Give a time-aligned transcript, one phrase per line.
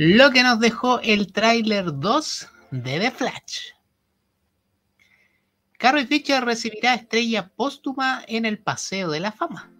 [0.00, 3.58] Lo que nos dejó el tráiler 2 de The Flash.
[5.76, 9.72] Carrie Fisher recibirá estrella póstuma en el Paseo de la Fama.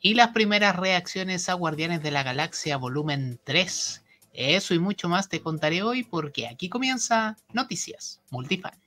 [0.00, 4.04] Y las primeras reacciones a Guardianes de la Galaxia Volumen 3.
[4.32, 8.78] Eso y mucho más te contaré hoy porque aquí comienza Noticias Multifan.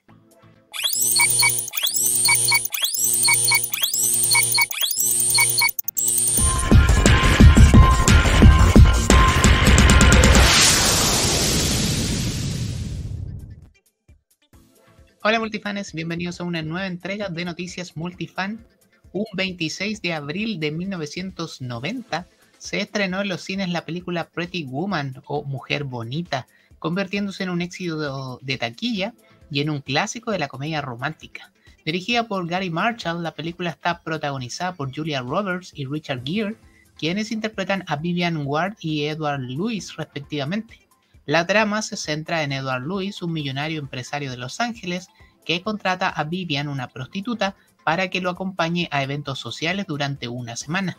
[15.21, 18.65] Hola multifanes, bienvenidos a una nueva entrega de Noticias Multifan.
[19.11, 22.25] Un 26 de abril de 1990
[22.57, 26.47] se estrenó en los cines la película Pretty Woman o Mujer Bonita,
[26.79, 29.13] convirtiéndose en un éxito de taquilla
[29.51, 31.51] y en un clásico de la comedia romántica.
[31.83, 36.55] Dirigida por Gary Marshall, la película está protagonizada por Julia Roberts y Richard Gere,
[36.97, 40.88] quienes interpretan a Vivian Ward y Edward Lewis respectivamente.
[41.29, 45.09] La trama se centra en Edward Lewis, un millonario empresario de Los Ángeles,
[45.45, 50.55] que contrata a Vivian, una prostituta, para que lo acompañe a eventos sociales durante una
[50.55, 50.97] semana.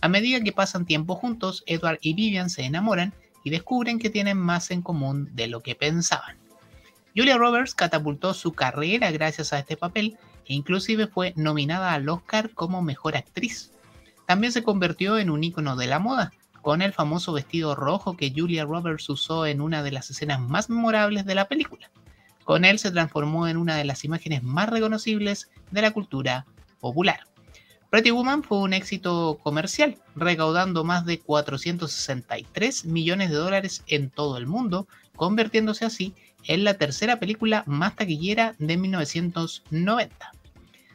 [0.00, 4.38] A medida que pasan tiempo juntos, Edward y Vivian se enamoran y descubren que tienen
[4.38, 6.36] más en común de lo que pensaban.
[7.16, 12.50] Julia Roberts catapultó su carrera gracias a este papel e inclusive fue nominada al Oscar
[12.50, 13.72] como mejor actriz.
[14.24, 16.32] También se convirtió en un ícono de la moda,
[16.64, 20.70] con el famoso vestido rojo que Julia Roberts usó en una de las escenas más
[20.70, 21.90] memorables de la película.
[22.42, 26.46] Con él se transformó en una de las imágenes más reconocibles de la cultura
[26.80, 27.20] popular.
[27.90, 34.38] Pretty Woman fue un éxito comercial, recaudando más de 463 millones de dólares en todo
[34.38, 40.32] el mundo, convirtiéndose así en la tercera película más taquillera de 1990.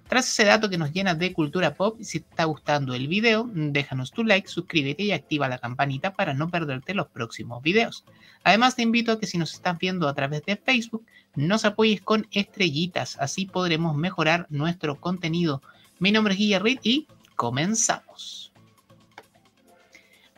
[0.10, 3.48] Tras ese dato que nos llena de cultura pop, si te está gustando el video,
[3.54, 8.04] déjanos tu like, suscríbete y activa la campanita para no perderte los próximos videos.
[8.44, 12.02] Además te invito a que si nos estás viendo a través de Facebook, nos apoyes
[12.02, 15.62] con estrellitas, así podremos mejorar nuestro contenido.
[16.00, 18.52] Mi nombre es Guillermo y comenzamos.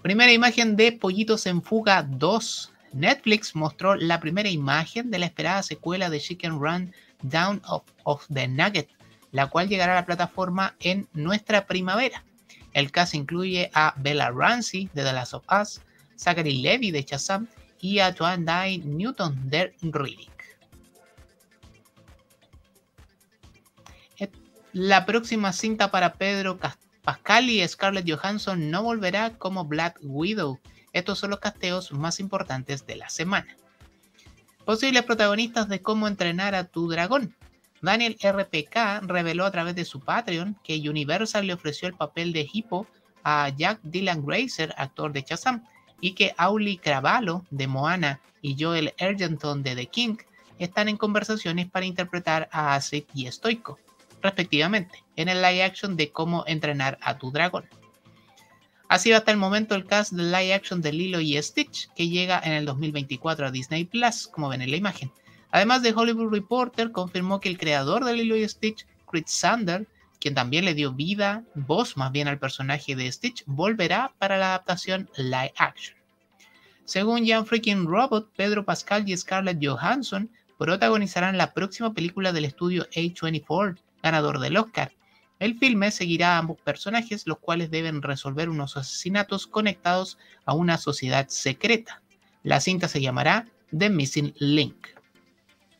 [0.01, 2.73] Primera imagen de Pollitos en Fuga 2.
[2.91, 8.25] Netflix mostró la primera imagen de la esperada secuela de Chicken Run Down of, of
[8.27, 8.89] the Nugget
[9.31, 12.23] la cual llegará a la plataforma en nuestra primavera.
[12.73, 15.81] El cast incluye a Bella Ramsey de The Last of Us,
[16.17, 17.47] Zachary Levy de Shazam
[17.79, 20.31] y a Joan Day Newton de Riddick.
[24.73, 26.57] La próxima cinta para Pedro
[27.03, 30.59] Pascal y Scarlett Johansson no volverá como Black Widow.
[30.93, 33.57] Estos son los casteos más importantes de la semana.
[34.63, 37.35] Posibles protagonistas de cómo entrenar a tu dragón.
[37.81, 42.47] Daniel RPK reveló a través de su Patreon que Universal le ofreció el papel de
[42.51, 42.87] Hippo
[43.23, 45.63] a Jack Dylan Grazer, actor de Shazam,
[45.99, 50.17] y que Auli Cravallo de Moana y Joel Ergenton de The King
[50.59, 53.79] están en conversaciones para interpretar a Acid y Stoico,
[54.21, 57.65] respectivamente, en el live action de Cómo entrenar a tu dragón.
[58.89, 62.09] Ha sido hasta el momento el cast de live action de Lilo y Stitch, que
[62.09, 65.11] llega en el 2024 a Disney Plus, como ven en la imagen.
[65.51, 69.87] Además de Hollywood Reporter, confirmó que el creador de Lilo y Stitch, Chris Sander,
[70.19, 74.49] quien también le dio vida, voz más bien al personaje de Stitch, volverá para la
[74.49, 75.97] adaptación live action.
[76.85, 82.87] Según Jan Freaking Robot, Pedro Pascal y Scarlett Johansson protagonizarán la próxima película del estudio
[82.91, 84.91] A24, ganador del Oscar.
[85.39, 90.77] El filme seguirá a ambos personajes, los cuales deben resolver unos asesinatos conectados a una
[90.77, 92.03] sociedad secreta.
[92.43, 95.00] La cinta se llamará The Missing Link.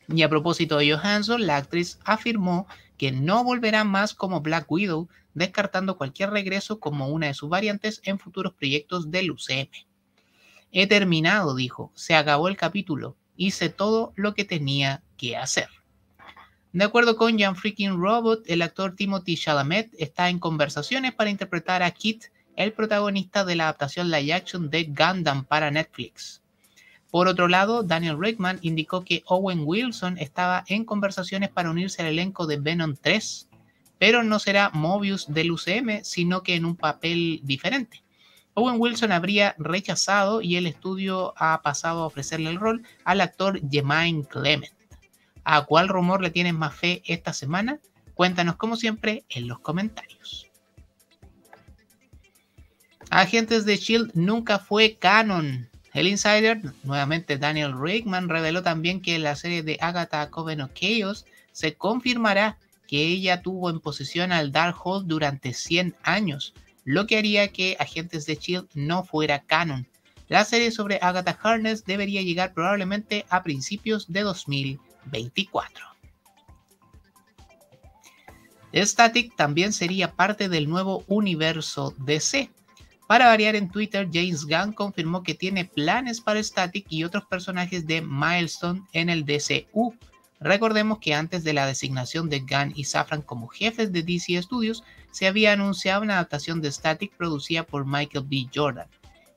[0.07, 2.67] Y a propósito de Johansson, la actriz afirmó
[2.97, 8.01] que no volverá más como Black Widow, descartando cualquier regreso como una de sus variantes
[8.03, 9.69] en futuros proyectos del UCM.
[10.71, 15.67] He terminado, dijo, se acabó el capítulo, hice todo lo que tenía que hacer.
[16.73, 21.83] De acuerdo con Jan Freaking Robot, el actor Timothy Chalamet está en conversaciones para interpretar
[21.83, 22.25] a Kit,
[22.55, 26.40] el protagonista de la adaptación live action de Gundam para Netflix.
[27.11, 32.07] Por otro lado, Daniel Rickman indicó que Owen Wilson estaba en conversaciones para unirse al
[32.07, 33.49] elenco de Venom 3,
[33.99, 38.01] pero no será Mobius del UCM, sino que en un papel diferente.
[38.53, 43.61] Owen Wilson habría rechazado y el estudio ha pasado a ofrecerle el rol al actor
[43.69, 44.73] Jemaine Clement.
[45.43, 47.79] ¿A cuál rumor le tienes más fe esta semana?
[48.13, 50.47] Cuéntanos como siempre en los comentarios.
[53.09, 55.70] Agentes de Shield nunca fue canon.
[55.93, 61.25] El insider, nuevamente Daniel Rickman, reveló también que la serie de Agatha Coven of Chaos
[61.51, 62.57] se confirmará
[62.87, 66.53] que ella tuvo en posesión al Darkhold durante 100 años,
[66.85, 69.87] lo que haría que Agentes de Shield no fuera canon.
[70.29, 75.85] La serie sobre Agatha Harness debería llegar probablemente a principios de 2024.
[78.73, 82.49] Static también sería parte del nuevo universo DC.
[83.11, 87.85] Para variar en Twitter, James Gunn confirmó que tiene planes para Static y otros personajes
[87.85, 89.93] de Milestone en el DCU.
[90.39, 94.85] Recordemos que antes de la designación de Gunn y Safran como jefes de DC Studios,
[95.11, 98.47] se había anunciado una adaptación de Static producida por Michael B.
[98.55, 98.87] Jordan.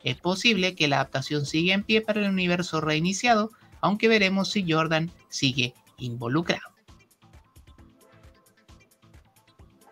[0.04, 3.50] Es posible que la adaptación siga en pie para el universo reiniciado,
[3.80, 6.73] aunque veremos si Jordan sigue involucrado.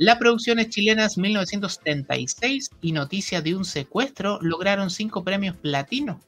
[0.03, 6.21] Las producciones chilenas 1976 y Noticia de un secuestro lograron cinco premios platino.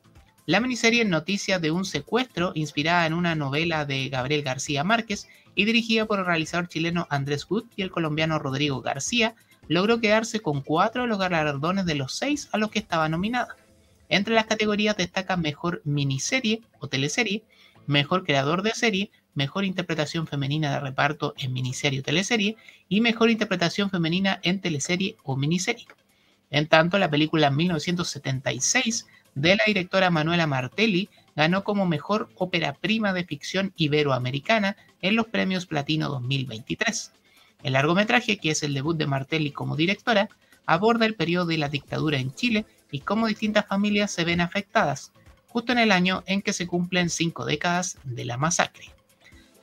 [0.47, 5.27] La miniserie Noticia de un secuestro, inspirada en una novela de Gabriel García Márquez
[5.57, 9.35] y dirigida por el realizador chileno Andrés Wood y el colombiano Rodrigo García,
[9.67, 13.57] logró quedarse con cuatro de los galardones de los seis a los que estaba nominada.
[14.09, 17.43] Entre las categorías destaca Mejor Miniserie o Teleserie,
[17.89, 22.57] Mejor Creador de Serie, Mejor Interpretación Femenina de Reparto en Miniserie o Teleserie
[22.89, 25.87] y Mejor Interpretación Femenina en Teleserie o Miniserie.
[26.51, 33.13] En tanto, la película 1976 de la directora Manuela Martelli ganó como Mejor Ópera Prima
[33.13, 37.13] de Ficción Iberoamericana en los Premios Platino 2023.
[37.65, 40.29] El largometraje, que es el debut de Martelli como directora,
[40.67, 45.13] aborda el periodo de la dictadura en Chile y cómo distintas familias se ven afectadas,
[45.49, 48.91] justo en el año en que se cumplen cinco décadas de la masacre.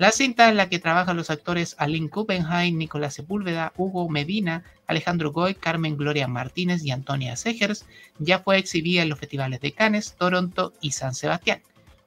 [0.02, 5.32] La cinta en la que trabajan los actores Aline Kuppenheim, Nicolás Sepúlveda, Hugo Medina, Alejandro
[5.32, 7.86] Goy, Carmen Gloria Martínez y Antonia Segers
[8.18, 11.62] ya fue exhibida en los festivales de Cannes, Toronto y San Sebastián.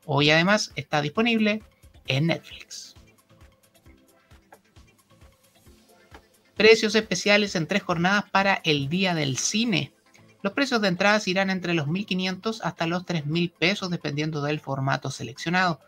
[0.06, 1.62] Hoy además está disponible
[2.08, 2.96] en Netflix.
[6.56, 9.92] Precios especiales en tres jornadas para el Día del Cine.
[10.42, 15.12] Los precios de entradas irán entre los 1.500 hasta los 3.000 pesos dependiendo del formato
[15.12, 15.78] seleccionado.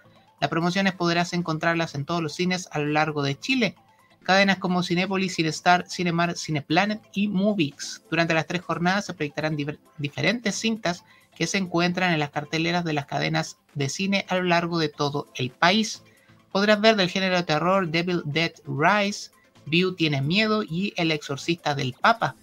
[0.41, 3.75] Las promociones podrás encontrarlas en todos los cines a lo largo de Chile.
[4.23, 8.03] Cadenas como Cinepolis, Cinestar, Cinemar, Cineplanet y Movix.
[8.11, 9.57] Durante las tres jornadas se proyectarán
[9.99, 11.05] diferentes cintas
[11.37, 14.89] que se encuentran en las carteleras de las cadenas de cine a lo largo de
[14.89, 16.03] todo el país.
[16.51, 19.31] Podrás ver del género de terror Devil Dead Rise,
[19.67, 22.35] View Tiene Miedo y El Exorcista del Papa.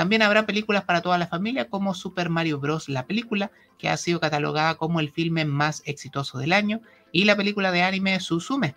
[0.00, 2.88] También habrá películas para toda la familia como Super Mario Bros.
[2.88, 6.80] la película, que ha sido catalogada como el filme más exitoso del año,
[7.12, 8.74] y la película de anime Suzume.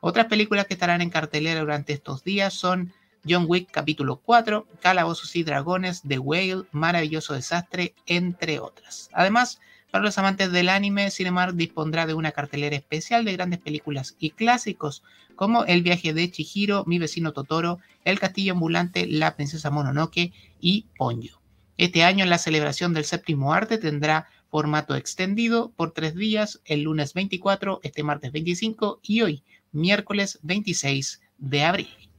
[0.00, 2.94] Otras películas que estarán en cartelera durante estos días son
[3.28, 9.10] John Wick capítulo 4, Calabozos y Dragones, The Whale, Maravilloso Desastre, entre otras.
[9.12, 9.60] Además,
[9.94, 14.30] para los amantes del anime, Cinemark dispondrá de una cartelera especial de grandes películas y
[14.30, 15.04] clásicos
[15.36, 20.86] como El viaje de Chihiro, Mi vecino Totoro, El castillo ambulante, La princesa Mononoke y
[20.98, 21.40] Ponyo.
[21.78, 27.14] Este año la celebración del séptimo arte tendrá formato extendido por tres días, el lunes
[27.14, 32.10] 24, este martes 25 y hoy, miércoles 26 de abril.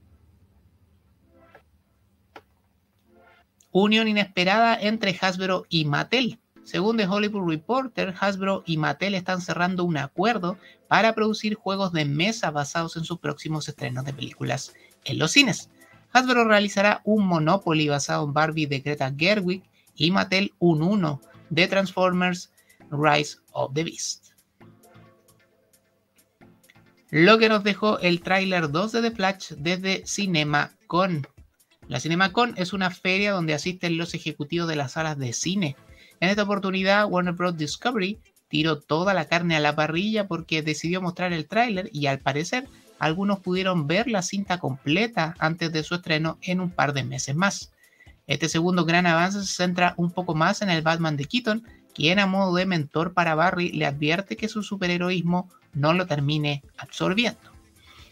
[3.69, 6.39] Unión inesperada entre Hasbro y Mattel.
[6.65, 10.57] Según The Hollywood Reporter, Hasbro y Mattel están cerrando un acuerdo
[10.87, 14.73] para producir juegos de mesa basados en sus próximos estrenos de películas
[15.03, 15.69] en los cines.
[16.11, 19.63] Hasbro realizará un Monopoly basado en Barbie de Greta Gerwig
[19.95, 21.21] y Mattel un Uno
[21.51, 22.51] de Transformers
[22.89, 24.31] Rise of the Beast.
[27.11, 31.27] Lo que nos dejó el tráiler 2 de The Flash desde CinemaCon.
[31.87, 35.75] La CinemaCon es una feria donde asisten los ejecutivos de las salas de cine.
[36.19, 37.57] En esta oportunidad, Warner Bros.
[37.57, 42.19] Discovery tiró toda la carne a la parrilla porque decidió mostrar el tráiler y al
[42.19, 42.67] parecer
[42.99, 47.35] algunos pudieron ver la cinta completa antes de su estreno en un par de meses
[47.35, 47.71] más.
[48.27, 52.19] Este segundo gran avance se centra un poco más en el Batman de Keaton, quien
[52.19, 57.39] a modo de mentor para Barry le advierte que su superheroísmo no lo termine absorbiendo.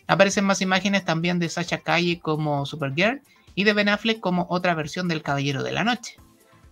[0.07, 3.21] Aparecen más imágenes también de Sacha Calle como Supergirl
[3.55, 6.17] y de Ben Affleck como otra versión del Caballero de la Noche.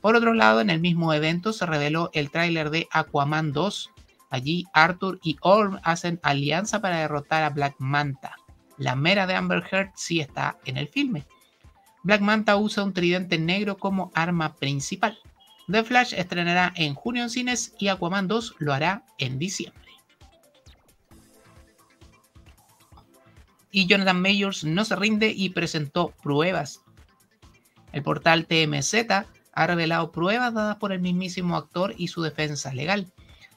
[0.02, 3.92] Por otro lado, en el mismo evento se reveló el tráiler de Aquaman 2.
[4.32, 8.36] Allí Arthur y Orm hacen alianza para derrotar a Black Manta.
[8.78, 11.26] La mera de Amber Heard sí está en el filme.
[12.04, 15.20] Black Manta usa un tridente negro como arma principal.
[15.70, 19.80] The Flash estrenará en junio en cines y Aquaman 2 lo hará en diciembre.
[23.70, 26.82] Y Jonathan Mayors no se rinde y presentó pruebas.
[27.94, 28.96] El portal TMZ
[29.54, 33.12] ha revelado pruebas dadas por el mismísimo actor y su defensa legal.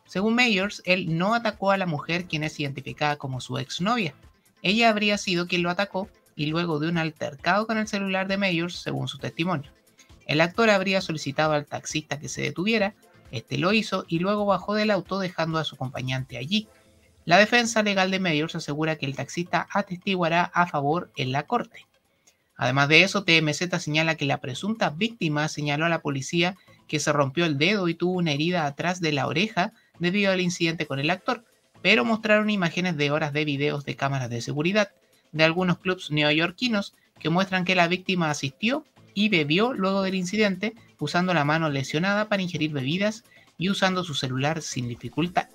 [0.06, 4.14] Según Mayors, él no atacó a la mujer quien es identificada como su exnovia.
[4.62, 8.36] Ella habría sido quien lo atacó y luego de un altercado con el celular de
[8.36, 9.70] Mayors, según su testimonio.
[10.26, 12.94] El actor habría solicitado al taxista que se detuviera,
[13.30, 16.68] Este lo hizo y luego bajó del auto dejando a su acompañante allí.
[17.24, 21.86] La defensa legal de Mayors asegura que el taxista atestiguará a favor en la corte.
[22.56, 26.56] Además de eso, TMZ señala que la presunta víctima señaló a la policía
[26.86, 30.40] que se rompió el dedo y tuvo una herida atrás de la oreja debido al
[30.40, 31.44] incidente con el actor,
[31.82, 34.90] pero mostraron imágenes de horas de videos de cámaras de seguridad
[35.32, 38.84] de algunos clubs neoyorquinos que muestran que la víctima asistió
[39.14, 43.24] y bebió luego del incidente usando la mano lesionada para ingerir bebidas
[43.58, 45.48] y usando su celular sin dificultad.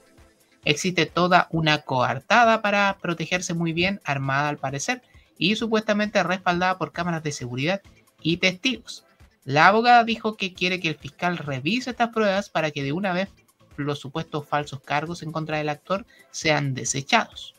[0.65, 5.01] Existe toda una coartada para protegerse muy bien, armada al parecer,
[5.39, 7.81] y supuestamente respaldada por cámaras de seguridad
[8.21, 9.05] y testigos.
[9.45, 13.13] La abogada dijo que quiere que el fiscal revise estas pruebas para que de una
[13.13, 13.29] vez
[13.77, 17.55] los supuestos falsos cargos en contra del actor sean desechados.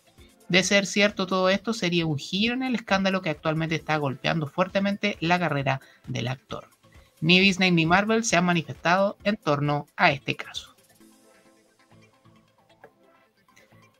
[0.48, 4.46] De ser cierto todo esto, sería un giro en el escándalo que actualmente está golpeando
[4.46, 6.68] fuertemente la carrera del actor.
[7.20, 10.74] Ni Disney ni Marvel se han manifestado en torno a este caso.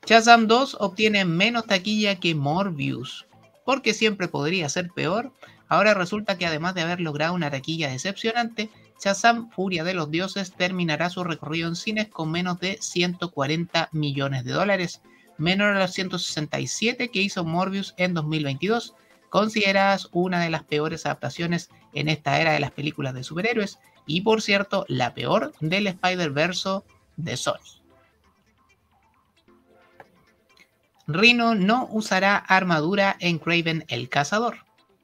[0.06, 3.26] Shazam 2 obtiene menos taquilla que Morbius,
[3.70, 5.32] porque siempre podría ser peor.
[5.68, 8.68] Ahora resulta que además de haber logrado una taquilla decepcionante,
[9.00, 14.42] Shazam, Furia de los Dioses, terminará su recorrido en cines con menos de 140 millones
[14.42, 15.02] de dólares,
[15.38, 18.96] menor a los 167 que hizo Morbius en 2022,
[19.28, 24.22] consideradas una de las peores adaptaciones en esta era de las películas de superhéroes y
[24.22, 26.80] por cierto la peor del Spider-Verse
[27.18, 27.79] de Sony.
[31.12, 34.58] Rhino no usará armadura en Craven el Cazador.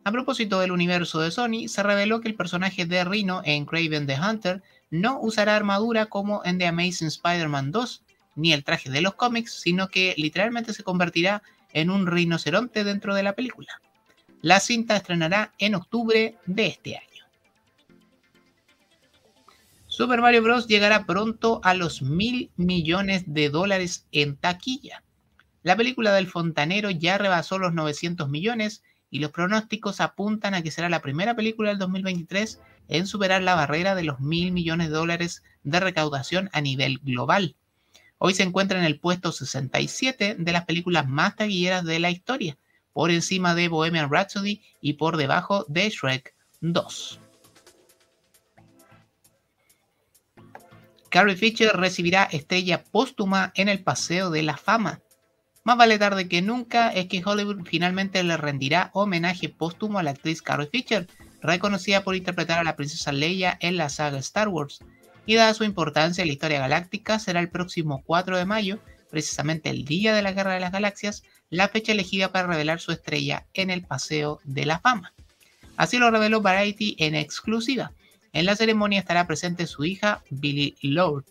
[0.04, 4.06] A propósito del universo de Sony, se reveló que el personaje de Rhino en Craven
[4.06, 8.04] the Hunter no usará armadura como en The Amazing Spider-Man 2,
[8.36, 13.14] ni el traje de los cómics, sino que literalmente se convertirá en un rinoceronte dentro
[13.14, 13.80] de la película.
[14.42, 17.25] La cinta estrenará en octubre de este año.
[19.88, 20.68] Super Mario Bros.
[20.68, 25.02] llegará pronto a los mil millones de dólares en taquilla.
[25.66, 30.70] La película del fontanero ya rebasó los 900 millones y los pronósticos apuntan a que
[30.70, 34.94] será la primera película del 2023 en superar la barrera de los mil millones de
[34.94, 37.56] dólares de recaudación a nivel global.
[38.18, 42.56] Hoy se encuentra en el puesto 67 de las películas más taquilleras de la historia,
[42.92, 47.20] por encima de Bohemian Rhapsody y por debajo de Shrek 2.
[51.11, 55.00] Carrie Fisher recibirá estrella póstuma en el Paseo de la Fama.
[55.66, 60.12] Más vale tarde que nunca es que Hollywood finalmente le rendirá homenaje póstumo a la
[60.12, 61.08] actriz Carrie Fisher,
[61.42, 64.78] reconocida por interpretar a la princesa Leia en la saga Star Wars
[65.26, 68.78] y dada su importancia en la historia galáctica, será el próximo 4 de mayo,
[69.11, 72.92] precisamente el día de la Guerra de las Galaxias, la fecha elegida para revelar su
[72.92, 75.14] estrella en el Paseo de la Fama.
[75.76, 77.90] Así lo reveló Variety en exclusiva.
[78.32, 81.25] En la ceremonia estará presente su hija Billy Lord.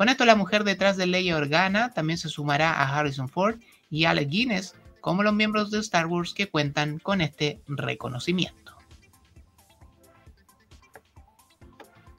[0.00, 4.06] Con esto la mujer detrás de Leia Organa también se sumará a Harrison Ford y
[4.06, 8.78] Alec Guinness como los miembros de Star Wars que cuentan con este reconocimiento.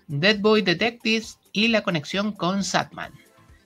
[0.05, 3.13] Dead Boy Detectives y la conexión con Sandman.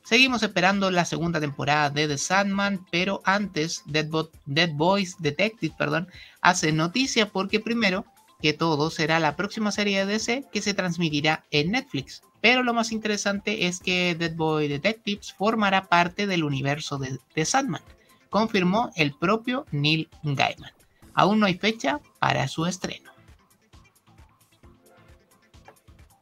[0.05, 4.07] Seguimos esperando la segunda temporada de The Sandman, pero antes Dead,
[4.45, 6.07] Dead Boys Detectives perdón,
[6.39, 8.05] hace noticia porque primero
[8.42, 12.22] que todo será la próxima serie de DC que se transmitirá en Netflix.
[12.42, 17.46] Pero lo más interesante es que Dead Boy Detectives formará parte del universo de The
[17.46, 17.82] Sandman,
[18.30, 20.72] confirmó el propio Neil Gaiman.
[21.13, 23.15] Aún no hay fecha para su estreno.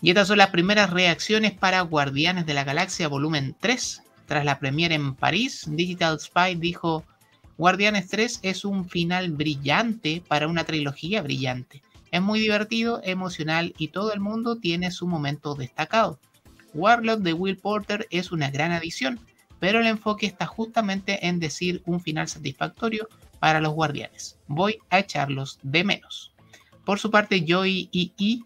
[0.01, 4.03] Y estas son las primeras reacciones para Guardianes de la Galaxia Volumen 3.
[4.25, 7.05] Tras la premiere en París, Digital Spy dijo,
[7.58, 11.82] Guardianes 3 es un final brillante para una trilogía brillante.
[12.13, 16.20] Es muy divertido, emocional y todo el mundo tiene su momento destacado.
[16.75, 19.20] Warlock de Will Porter es una gran adición,
[19.60, 24.38] pero el enfoque está justamente en decir un final satisfactorio para los guardianes.
[24.46, 26.36] Voy a echarlos de menos.
[26.86, 28.43] Por su parte, Joy y E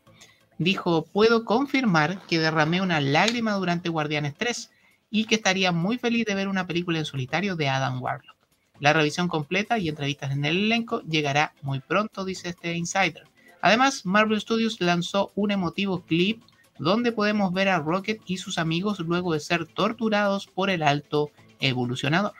[0.58, 4.72] dijo, puedo confirmar que derramé una lágrima durante Guardianes 3
[5.12, 8.38] y que estaría muy feliz de ver una película en solitario de Adam Warlock.
[8.80, 13.28] La revisión completa y entrevistas en el elenco llegará muy pronto, dice este insider.
[13.68, 16.42] Además, Marvel Studios lanzó un emotivo clip
[16.80, 21.32] donde podemos ver a Rocket y sus amigos luego de ser torturados por el alto
[21.60, 22.32] evolucionador.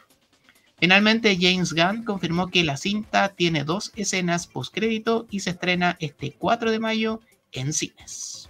[0.80, 6.32] Finalmente, James Gunn confirmó que la cinta tiene dos escenas postcrédito y se estrena este
[6.32, 7.20] 4 de mayo
[7.52, 8.50] en cines.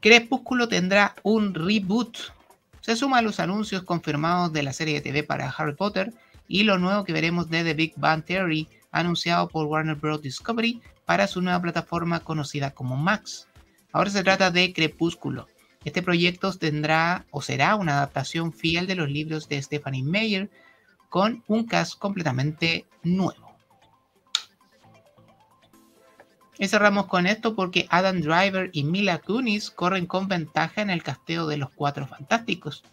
[0.00, 2.18] Crepúsculo tendrá un reboot.
[2.82, 6.12] Se suma a los anuncios confirmados de la serie de TV para Harry Potter
[6.46, 10.22] y lo nuevo que veremos de The Big Bang Theory anunciado por Warner Bros.
[10.22, 13.48] Discovery para su nueva plataforma conocida como Max.
[13.92, 15.48] Ahora se trata de Crepúsculo.
[15.84, 20.50] Este proyecto tendrá o será una adaptación fiel de los libros de Stephanie Meyer
[21.10, 23.56] con un cast completamente nuevo.
[26.58, 31.02] Y cerramos con esto porque Adam Driver y Mila Kunis corren con ventaja en el
[31.02, 32.84] casteo de los Cuatro Fantásticos.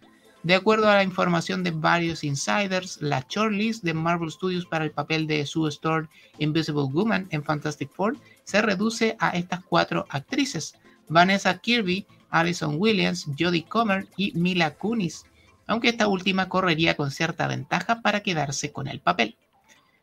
[0.43, 4.91] De acuerdo a la información de varios insiders, la shortlist de Marvel Studios para el
[4.91, 10.73] papel de Sue Storm Invisible Woman en Fantastic Four se reduce a estas cuatro actrices:
[11.07, 15.25] Vanessa Kirby, Alison Williams, Jodie Comer y Mila Kunis,
[15.67, 19.37] aunque esta última correría con cierta ventaja para quedarse con el papel.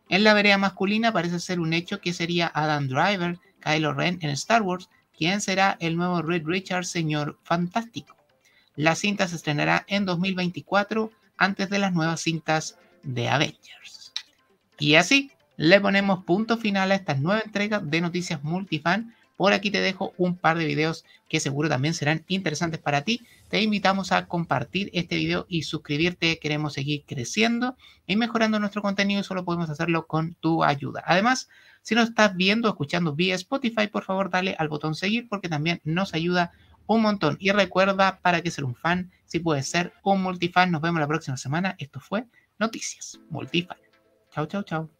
[0.09, 4.31] En la vereda masculina parece ser un hecho que sería Adam Driver, Kylo Ren en
[4.31, 8.18] Star Wars, quien será el nuevo Reed Richards, señor fantástico.
[8.79, 14.13] La cinta se estrenará en 2024 antes de las nuevas cintas de Avengers.
[14.79, 19.17] Y así le ponemos punto final a esta nueva entrega de Noticias Multifan.
[19.37, 23.23] Por aquí te dejo un par de videos que seguro también serán interesantes para ti.
[23.49, 26.39] Te invitamos a compartir este video y suscribirte.
[26.39, 31.03] Queremos seguir creciendo y mejorando nuestro contenido y solo podemos hacerlo con tu ayuda.
[31.05, 31.49] Además,
[31.83, 35.49] si nos estás viendo o escuchando vía Spotify, por favor dale al botón seguir porque
[35.49, 36.53] también nos ayuda
[36.89, 37.37] un montón.
[37.39, 40.73] Y recuerda, para que ser un fan, si puedes ser un multifan.
[40.73, 41.77] Nos vemos la próxima semana.
[41.79, 42.25] Esto fue
[42.59, 43.79] Noticias Multifan.
[44.33, 44.98] Chao, chao, chao.